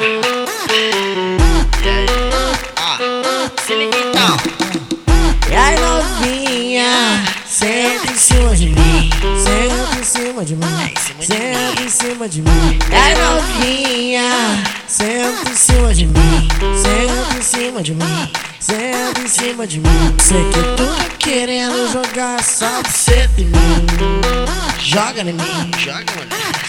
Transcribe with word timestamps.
É 0.00 0.12
e 5.50 5.54
aí 5.54 5.78
novinha, 5.78 7.22
sempre 7.46 8.12
em 8.12 8.16
cima 8.16 8.56
de 8.56 8.66
mim, 8.68 9.10
sempre 9.44 10.00
em 10.00 10.04
cima 10.04 10.44
de 10.44 10.56
mim, 10.56 10.94
sempre 11.20 11.84
em 11.84 11.88
cima 11.90 12.28
de 12.28 12.40
mim. 12.42 12.78
É 12.90 12.94
e 12.94 12.96
aí 12.96 13.14
novinha, 13.18 14.64
sempre 14.88 15.52
em 15.52 15.56
cima 15.56 15.94
de 15.94 16.06
mim, 16.06 16.48
sempre 16.82 17.38
em 17.38 17.42
cima 17.42 17.82
de 17.82 17.94
mim, 17.94 18.32
sempre 18.60 19.22
em 19.24 19.28
cima 19.28 19.66
de 19.66 19.80
mim. 19.80 20.16
Sei 20.18 20.42
que 20.50 20.58
tu 20.58 20.86
tá 20.86 21.04
querendo 21.18 21.92
jogar 21.92 22.42
só 22.42 22.82
você 22.82 23.28
em 23.36 23.44
mim. 23.44 23.86
Joga 24.78 25.20
em 25.20 25.32
mim, 25.32 25.70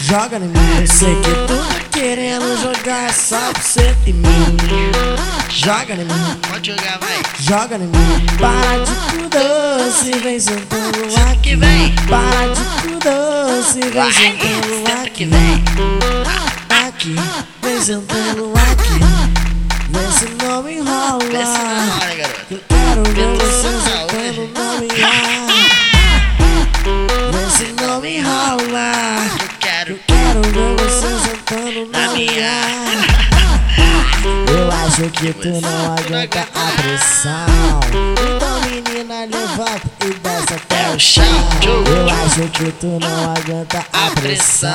joga 0.00 0.36
em 0.36 0.40
mim. 0.40 0.86
Sei 0.86 1.14
que 1.16 1.30
tu 1.30 1.46
tá 1.46 1.80
querendo 1.90 2.53
jogar 2.84 3.12
só 3.14 3.38
você 3.54 3.96
em 4.06 4.12
mim. 4.12 4.56
Joga 5.48 5.94
em 5.94 6.04
mim. 6.04 6.40
Pode 6.50 6.70
jogar, 6.70 6.98
vai. 6.98 7.22
Joga 7.40 7.76
em 7.76 7.86
mim, 7.86 8.26
para 8.38 8.84
de 8.84 8.92
cu 9.10 9.28
doce, 9.30 10.18
vem 10.18 10.38
sentando 10.38 10.98
aqui. 11.30 11.40
Que 11.42 11.56
vem. 11.56 11.94
Para 12.08 12.52
de 12.52 12.60
cu 12.82 12.98
doce, 13.00 13.80
vem 13.80 14.12
sentando 14.12 14.86
Senta 14.86 15.00
aqui. 15.00 15.10
que 15.10 15.24
vem. 15.24 15.64
Aqui, 16.86 17.16
vem 17.62 17.80
sentando 17.82 18.52
aqui. 18.54 19.00
Vê 19.88 20.12
se 20.12 20.44
não 20.44 20.62
me 20.62 20.74
enrola. 20.74 21.18
Desce 21.24 21.58
na 21.58 21.94
hora, 21.94 22.14
garoto. 22.16 23.33
Na 31.82 32.08
minha. 32.12 32.60
Eu 34.46 34.70
acho 34.70 35.10
que 35.10 35.32
tu 35.32 35.48
não 35.60 35.94
aguenta 35.96 36.46
a 36.54 36.70
pressão. 36.80 37.80
Então, 37.90 38.60
menina, 38.60 39.24
levanta 39.24 39.90
e 40.04 40.14
desce 40.14 40.54
até 40.54 40.94
o 40.94 41.00
chão. 41.00 41.24
Eu 41.64 42.08
acho 42.08 42.48
que 42.50 42.70
tu 42.72 42.86
não 43.00 43.34
aguenta 43.34 43.84
a 43.92 44.10
pressão. 44.20 44.70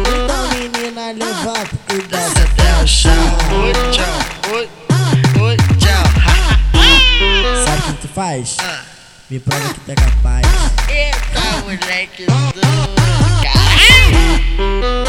Então, 0.00 0.48
menina, 0.48 1.12
levanta 1.12 1.70
e 1.90 1.98
desce 2.02 2.34
Desce 2.34 2.40
até 2.40 2.82
o 2.82 2.86
chão. 2.86 3.38
Oi, 3.62 3.72
tchau. 3.92 4.54
Oi, 4.54 4.68
oi, 5.42 5.56
tchau. 5.78 6.04
Sabe 7.66 7.78
o 7.78 7.82
que 7.82 8.00
tu 8.00 8.08
faz? 8.08 8.56
Ah. 8.60 8.80
Me 9.30 9.40
prova 9.40 9.74
que 9.74 9.80
tu 9.80 9.90
é 9.90 9.94
capaz. 9.94 10.46
Eita, 10.88 11.62
moleque 11.64 12.24
do 12.24 12.32
caralho. 13.42 15.03